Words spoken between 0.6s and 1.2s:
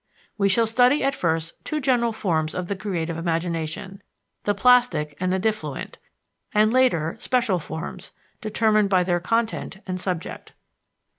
study at